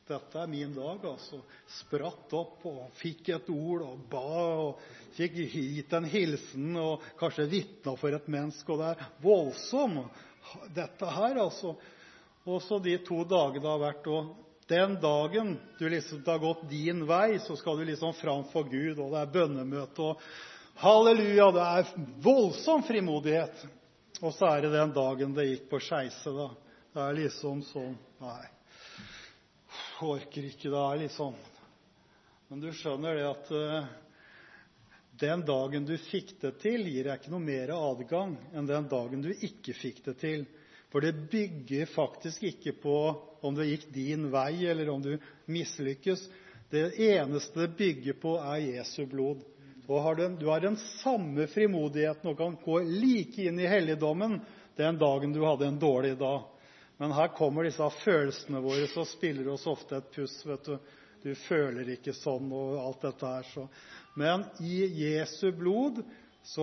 [0.09, 1.05] dette er min dag.
[1.05, 1.40] altså.
[1.66, 4.25] Spratt opp og fikk et ord og ba
[4.64, 4.81] og
[5.14, 8.73] fikk gitt en hilsen og kanskje vitna for et menneske.
[8.73, 10.27] Og det er voldsomt,
[10.75, 11.77] dette her, altså.
[12.49, 14.07] Og så de to dagene har vært
[14.70, 18.98] den dagen du liksom har gått din vei, så skal du liksom fram for Gud,
[18.98, 20.22] og det er bønnemøte og
[20.80, 21.50] halleluja.
[21.56, 23.64] Det er voldsom frimodighet.
[24.20, 26.48] Og så er det den dagen det gikk på skeise, da.
[26.90, 28.44] Det er liksom sånn Nei,
[30.04, 30.68] orker ikke.
[30.68, 31.37] Det er liksom
[32.50, 33.90] Men du skjønner det at uh,
[35.20, 39.22] den dagen du fikk det til, gir deg ikke noe mer adgang enn den dagen
[39.22, 40.46] du ikke fikk det til.
[40.90, 42.94] For det bygger faktisk ikke på
[43.46, 45.12] om det gikk din vei, eller om du
[45.50, 46.24] mislykkes.
[46.70, 49.44] Det eneste det bygger på, er Jesu blod.
[49.90, 54.37] Har du, har den samme frimodigheten og kan gå like inn i helligdommen
[54.79, 56.44] den dagen du hadde en dårlig dag.
[57.00, 60.37] Men her kommer disse følelsene våre som spiller oss ofte et puss.
[60.46, 60.70] vet
[61.24, 63.66] Du føler ikke sånn og alt dette her.
[64.18, 66.03] Men i Jesu blod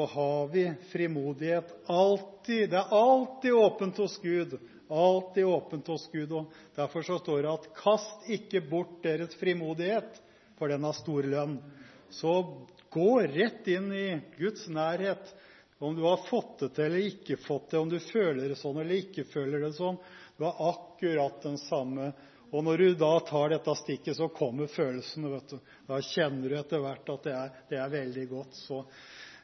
[0.06, 2.70] har vi frimodighet alltid.
[2.70, 4.60] Det er alltid åpent hos Gud.
[4.90, 6.32] Alltid åpent hos Gud.
[6.32, 10.22] og Derfor så står det at 'kast ikke bort deres frimodighet,
[10.58, 11.62] for den har stor lønn'.
[12.10, 15.34] Så gå rett inn i Guds nærhet.
[15.80, 18.80] Om du har fått det til eller ikke fått det, om du føler det sånn
[18.82, 20.00] eller ikke føler det sånn.
[20.38, 22.14] Du har akkurat den samme.
[22.52, 25.30] Og når du da tar dette stikket, så kommer følelsene.
[25.30, 25.60] vet du.
[25.88, 27.24] Da kjenner du etter hvert at
[27.70, 28.56] det er veldig godt.
[28.56, 28.86] Så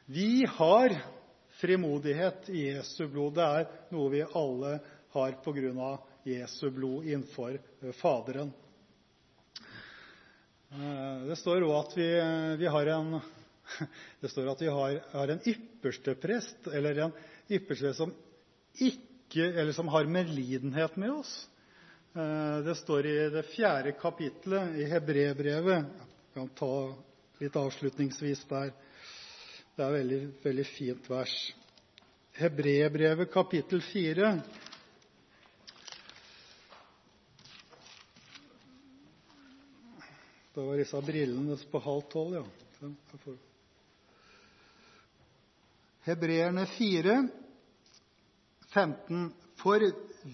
[0.06, 0.96] vi har
[1.48, 3.34] frimodighet i Jesu blod.
[3.34, 4.78] Det er noe vi alle
[5.14, 5.98] har pga.
[6.24, 8.52] Jesu blod innenfor eh, Faderen.
[10.72, 12.66] Eh, det står òg at vi,
[15.16, 17.12] har en ypperste prest, eller en
[17.52, 21.34] ypperste som har medlidenhet med oss.
[22.16, 25.84] Eh, det står i det fjerde kapitlet i Hebrebrevet.
[25.84, 26.74] Jeg kan ta
[27.40, 28.72] litt avslutningsvis der.
[29.74, 31.32] Det er et veldig, fint vers.
[32.38, 34.28] Hebrebrevet kapittel 4.
[40.54, 43.34] Det var disse brillene på halv tolv, ja.
[46.06, 47.18] Hebreerne 4,
[48.76, 49.26] 15.
[49.58, 49.88] For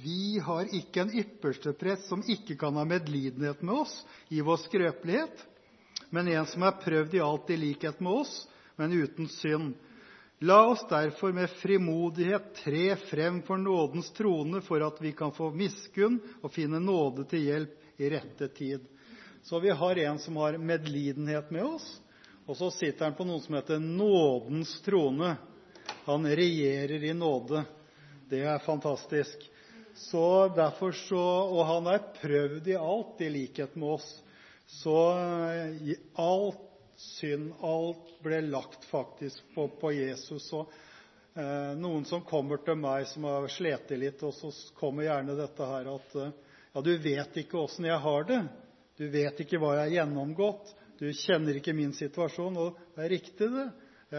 [0.04, 3.96] vi har ikke en ypperste prest som ikke kan ha medlidenhet med oss
[4.28, 5.46] i vår skrøpelighet,
[6.12, 8.40] men en som er prøvd i alt i likhet med oss,
[8.80, 9.74] men uten synd.
[10.40, 15.50] La oss derfor med frimodighet tre frem for nådens trone, for at vi kan få
[15.52, 18.86] miskunn og finne nåde til hjelp i rette tid.
[19.44, 21.84] Så vi har en som har medlidenhet med oss,
[22.48, 25.34] og så sitter han på noe som heter nådens trone.
[26.08, 27.66] Han regjerer i nåde.
[28.32, 29.44] Det er fantastisk.
[30.08, 31.20] Så derfor så,
[31.52, 34.08] Og han er prøvd i alt, i likhet med oss.
[34.80, 34.96] Så
[36.16, 36.69] alt
[37.00, 40.52] synd, alt ble lagt faktisk på, på Jesus.
[40.52, 44.22] Eh, noen som kommer til meg som har slitt litt,
[44.76, 46.34] kommer gjerne dette her at eh,
[46.84, 48.40] du vet ikke åssen jeg har det.
[49.00, 50.74] Du vet ikke hva jeg har gjennomgått.
[51.00, 52.58] Du kjenner ikke min situasjon.
[52.94, 53.66] Det er riktig, det.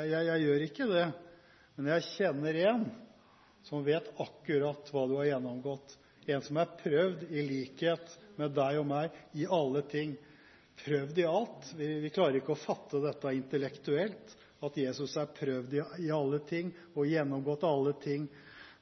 [0.09, 1.05] Jeg gjør ikke det.
[1.77, 2.85] Men jeg kjenner en
[3.67, 5.95] som vet akkurat hva du har gjennomgått.
[6.31, 10.17] En som er prøvd i likhet med deg og meg i alle ting.
[10.85, 11.73] Prøvd i alt.
[11.77, 17.09] Vi, klarer ikke å fatte dette intellektuelt, at Jesus er prøvd i, alle ting og
[17.09, 18.27] gjennomgått alle ting.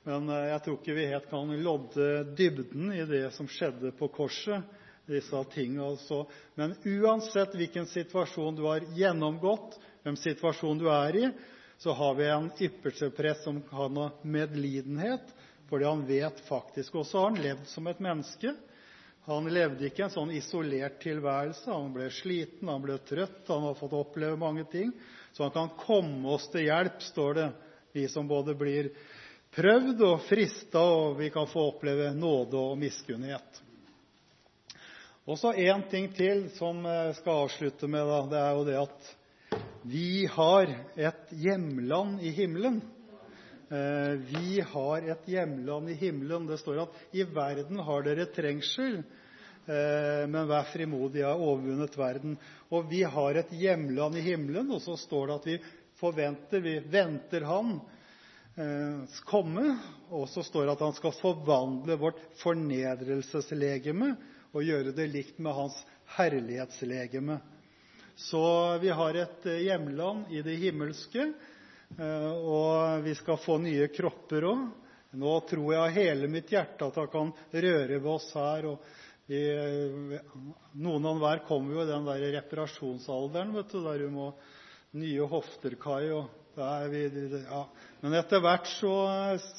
[0.07, 4.11] Men eh, jeg tror ikke vi helt kan lodde dybden i det som skjedde på
[4.15, 4.63] korset.
[5.09, 6.27] disse tingene altså.
[6.53, 11.29] Men uansett hvilken situasjon du har gjennomgått, hvem situasjon du er i,
[11.81, 15.31] så har vi en ypperste prest som har noe medlidenhet,
[15.69, 18.53] fordi han vet faktisk også har han levd som et menneske.
[19.27, 21.69] Han levde ikke en sånn isolert tilværelse.
[21.71, 24.91] Han ble sliten, han ble trøtt, han har fått oppleve mange ting.
[25.33, 27.47] Så han kan komme oss til hjelp, står det,
[27.93, 28.91] vi som både blir
[29.55, 33.63] prøvd og frista, og vi kan få oppleve nåde og miskunnhet.
[35.29, 38.07] Og så én ting til som jeg skal avslutte med.
[38.31, 39.09] Det er jo det at
[39.89, 42.79] vi har et hjemland i himmelen.
[43.69, 46.47] Eh, vi har et hjemland i himmelen.
[46.47, 49.03] Det står at 'i verden har dere trengsel',
[49.67, 52.37] eh, men vær frimodig, jeg har overvunnet verden.
[52.71, 55.59] Og vi har et hjemland i himmelen, og så står det at vi
[56.01, 57.79] forventer, vi venter Han
[58.57, 59.77] eh, komme.
[60.09, 64.15] Og så står det at Han skal forvandle vårt fornedrelseslegeme
[64.53, 65.85] og gjøre det likt med Hans
[66.17, 67.39] herlighetslegeme.
[68.15, 71.33] Så vi har et hjemland i det himmelske,
[71.97, 74.65] og vi skal få nye kropper òg.
[75.19, 78.67] Nå tror jeg av hele mitt hjerte at han kan røre ved oss her.
[78.69, 80.19] og eh,
[80.77, 84.27] Noen av hver kommer jo i den der reparasjonsalderen vet du, der du må
[84.99, 86.13] nye hofter, Kai.
[86.59, 88.93] Men etter hvert så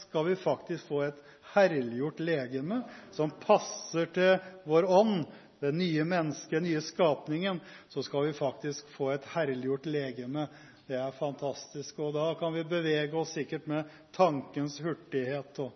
[0.04, 1.20] skal vi faktisk få et
[1.54, 2.82] herliggjort legeme
[3.16, 4.36] som passer til
[4.70, 5.22] vår ånd,
[5.60, 7.58] det nye mennesket, den nye skapningen,
[7.92, 10.46] så skal vi faktisk få et herliggjort legeme.
[10.90, 12.00] Det er fantastisk.
[12.02, 15.60] Og da kan vi bevege oss sikkert med tankens hurtighet.
[15.62, 15.70] og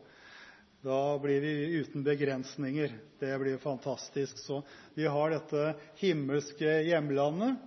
[0.82, 2.96] Da blir vi uten begrensninger.
[3.20, 4.40] Det blir fantastisk.
[4.42, 4.64] Så
[4.96, 7.60] vi har dette himmelske hjemlandet.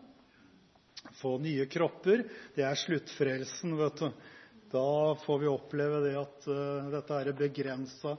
[1.21, 2.25] Få nye kropper.
[2.55, 4.12] Det er sluttfrelsen, vet du.
[4.73, 8.17] Da får vi oppleve det at uh, dette er begrensa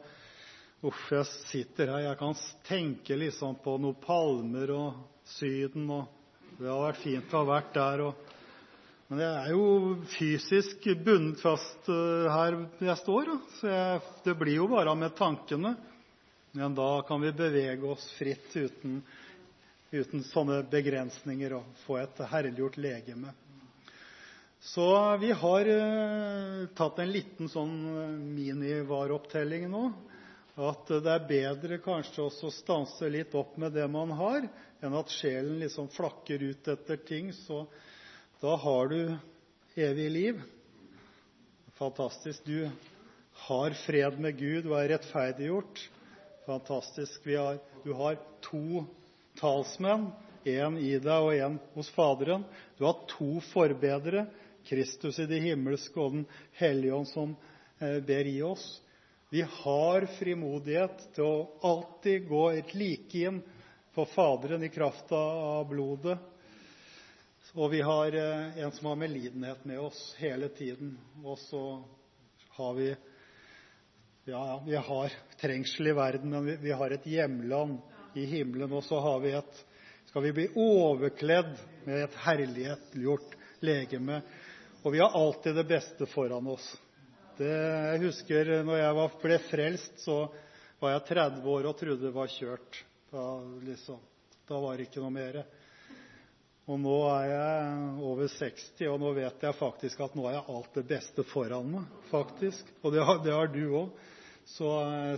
[0.88, 2.06] Uff, jeg sitter her.
[2.06, 5.04] Jeg kan tenke liksom på noen palmer og
[5.36, 5.90] Syden.
[5.90, 8.06] og Det har vært fint å ha vært der.
[9.08, 9.68] Men jeg er jo
[10.18, 13.30] fysisk bundet fast uh, her jeg står.
[13.56, 13.70] Så
[14.26, 15.72] det blir jo bare med tankene.
[16.52, 19.00] Men da kan vi bevege oss fritt uten,
[20.28, 23.32] sånne begrensninger og få et herliggjort legeme.
[24.60, 24.84] Så
[25.22, 29.86] vi har uh, tatt en liten sånn uh, minivareopptelling nå
[30.58, 34.48] at det er bedre kanskje å stanse litt opp med det man har,
[34.82, 37.30] enn at sjelen liksom flakker ut etter ting.
[38.40, 39.16] Da har du
[39.74, 40.42] evig liv.
[41.74, 42.44] Fantastisk.
[42.44, 42.70] Du
[43.32, 45.80] har fred med Gud og er rettferdiggjort.
[46.46, 47.26] Fantastisk.
[47.82, 48.84] Du har to
[49.42, 50.12] talsmenn,
[50.46, 52.46] én i deg og én hos Faderen.
[52.78, 54.28] Du har to forbedere,
[54.70, 56.24] Kristus i det himmelske og Den
[56.62, 57.34] hellige ånd som
[57.82, 58.70] eh, ber i oss.
[59.34, 63.42] Vi har frimodighet til å alltid gå et like inn
[63.98, 66.20] for Faderen i kraft av blodet.
[67.56, 70.98] Og vi har eh, en som har medlidenhet med oss hele tiden.
[71.24, 71.82] Og så
[72.58, 72.96] har vi
[74.24, 77.78] Ja, vi har trengsel i verden, men vi, har et hjemland
[78.14, 78.72] i himmelen.
[78.72, 79.00] Og så
[80.04, 84.22] Skal vi bli overkledd med et herlighetgjort legeme.
[84.82, 86.76] Og vi har alltid det beste foran oss.
[87.38, 90.28] Jeg husker når jeg ble frelst, så
[90.80, 92.84] var jeg 30 år og trodde det var kjørt.
[93.10, 94.00] Da, liksom,
[94.48, 95.44] var det ikke noe.
[96.68, 100.52] Og nå er jeg over 60, og nå vet jeg faktisk at nå har jeg
[100.52, 101.86] alt det beste foran meg.
[102.10, 102.68] faktisk.
[102.82, 104.04] Og det har, du òg.
[104.48, 105.16] Så eh,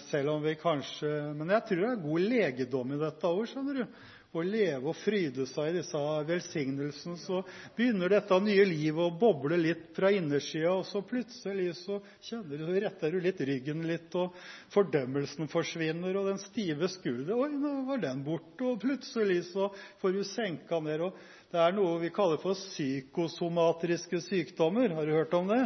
[1.34, 3.98] Men jeg tror det er god legedom i dette òg, skjønner du.
[4.30, 7.16] Å leve og fryde seg i disse velsignelsene.
[7.18, 7.40] Så
[7.74, 11.98] begynner dette nye livet å boble litt fra innersida, og så plutselig så
[12.30, 14.36] retter du litt ryggen litt, og
[14.70, 18.70] fordømmelsen forsvinner, og den stive skulderen Oi, nå var den borte.
[18.70, 21.08] Og plutselig så får du senka ned.
[21.50, 24.94] det er noe vi kaller for psykosomatiske sykdommer.
[24.94, 25.64] Har du hørt om det?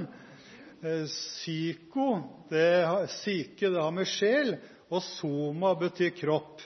[0.84, 2.08] Eh, psyko,
[3.20, 4.56] syke, har med sjel,
[4.88, 6.64] og soma betyr kropp.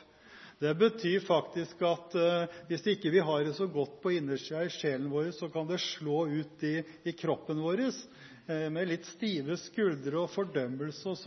[0.59, 2.15] Det betyr faktisk at
[2.67, 5.69] hvis hvis ikke vi har det så godt på innersida i sjelen vår, så kan
[5.69, 6.81] det slå ut i,
[7.15, 11.19] kroppen vår uh, med litt stive skuldre og fordømmelse og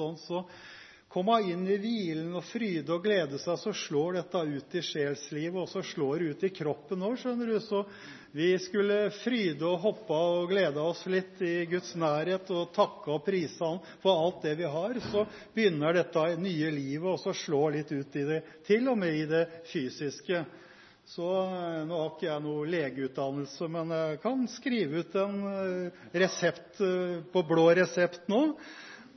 [1.12, 5.60] komme inn i hvilen og fryde og glede seg, så slår dette ut i sjelslivet,
[5.60, 7.58] og så slår det ut i kroppen òg, skjønner du.
[7.66, 7.84] Så
[8.32, 13.26] vi skulle fryde og hoppe og glede oss litt i Guds nærhet og takke og
[13.26, 14.96] prise Han for alt det vi har.
[15.12, 19.18] Så begynner dette nye livet også å slå litt ut i det, til og med
[19.20, 20.46] i det fysiske.
[21.12, 26.00] Så eh, Nå har ikke jeg noe legeutdannelse, men jeg kan skrive ut en eh,
[26.24, 28.46] resept eh, på blå resept nå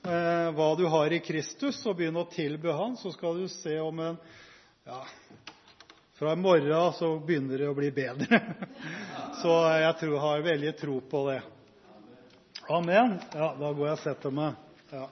[0.05, 4.01] hva du har i Kristus, og begynn å tilbe Han, så skal du se om
[4.05, 4.19] en
[6.15, 8.41] Fra i morgen begynner det å bli bedre.
[9.43, 11.41] så jeg har veldig tro på det.
[12.69, 13.17] Amen.
[13.33, 14.61] Da går jeg og setter meg.